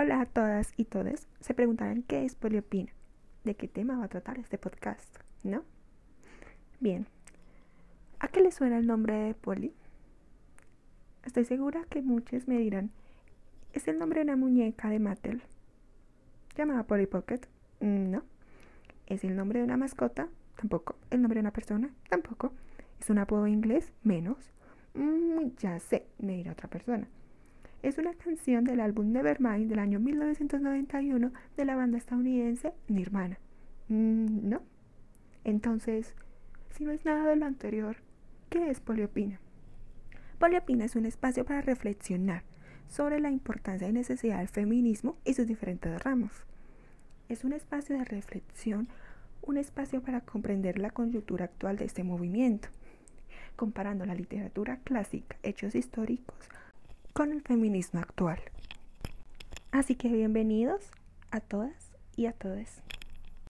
Hola 0.00 0.20
a 0.20 0.26
todas 0.26 0.74
y 0.76 0.84
todos. 0.84 1.26
Se 1.40 1.54
preguntarán 1.54 2.04
qué 2.04 2.24
es 2.24 2.36
Poliopina, 2.36 2.92
de 3.42 3.56
qué 3.56 3.66
tema 3.66 3.98
va 3.98 4.04
a 4.04 4.08
tratar 4.08 4.38
este 4.38 4.56
podcast, 4.56 5.12
¿no? 5.42 5.64
Bien. 6.78 7.08
¿A 8.20 8.28
qué 8.28 8.40
le 8.40 8.52
suena 8.52 8.78
el 8.78 8.86
nombre 8.86 9.14
de 9.14 9.34
Poli? 9.34 9.74
Estoy 11.24 11.44
segura 11.46 11.82
que 11.90 12.00
muchos 12.00 12.46
me 12.46 12.58
dirán, 12.58 12.92
¿es 13.72 13.88
el 13.88 13.98
nombre 13.98 14.20
de 14.20 14.26
una 14.26 14.36
muñeca 14.36 14.88
de 14.88 15.00
Mattel? 15.00 15.42
¿Llamada 16.56 16.84
Polly 16.84 17.06
Pocket? 17.06 17.40
Mm, 17.80 18.12
no. 18.12 18.22
¿Es 19.08 19.24
el 19.24 19.34
nombre 19.34 19.58
de 19.58 19.64
una 19.64 19.78
mascota? 19.78 20.28
Tampoco. 20.54 20.94
¿El 21.10 21.22
nombre 21.22 21.38
de 21.38 21.40
una 21.40 21.52
persona? 21.52 21.92
Tampoco. 22.08 22.52
¿Es 23.00 23.10
un 23.10 23.18
apodo 23.18 23.48
inglés? 23.48 23.92
Menos. 24.04 24.52
Mm, 24.94 25.56
ya 25.58 25.80
sé, 25.80 26.06
me 26.20 26.36
dirá 26.36 26.52
otra 26.52 26.68
persona 26.68 27.08
es 27.82 27.98
una 27.98 28.14
canción 28.14 28.64
del 28.64 28.80
álbum 28.80 29.12
Nevermind 29.12 29.68
del 29.68 29.78
año 29.78 30.00
1991 30.00 31.32
de 31.56 31.64
la 31.64 31.76
banda 31.76 31.98
estadounidense 31.98 32.72
Nirvana. 32.88 33.38
Mm, 33.88 34.48
¿No? 34.48 34.62
Entonces, 35.44 36.14
si 36.76 36.84
no 36.84 36.92
es 36.92 37.04
nada 37.04 37.28
de 37.28 37.36
lo 37.36 37.46
anterior, 37.46 37.96
¿qué 38.50 38.70
es 38.70 38.80
Poliopina? 38.80 39.40
Poliopina 40.38 40.84
es 40.84 40.96
un 40.96 41.06
espacio 41.06 41.44
para 41.44 41.62
reflexionar 41.62 42.42
sobre 42.88 43.20
la 43.20 43.30
importancia 43.30 43.88
y 43.88 43.92
necesidad 43.92 44.38
del 44.38 44.48
feminismo 44.48 45.16
y 45.24 45.34
sus 45.34 45.46
diferentes 45.46 46.02
ramos. 46.02 46.32
Es 47.28 47.44
un 47.44 47.52
espacio 47.52 47.96
de 47.98 48.04
reflexión, 48.04 48.88
un 49.42 49.56
espacio 49.56 50.02
para 50.02 50.20
comprender 50.22 50.78
la 50.78 50.90
coyuntura 50.90 51.44
actual 51.44 51.76
de 51.76 51.84
este 51.84 52.02
movimiento, 52.02 52.68
comparando 53.56 54.06
la 54.06 54.14
literatura 54.14 54.78
clásica, 54.84 55.36
hechos 55.42 55.74
históricos, 55.74 56.36
con 57.18 57.32
el 57.32 57.42
feminismo 57.42 57.98
actual. 57.98 58.38
Así 59.72 59.96
que 59.96 60.06
bienvenidos 60.06 60.92
a 61.32 61.40
todas 61.40 61.90
y 62.14 62.26
a 62.26 62.32
todos. 62.32 62.68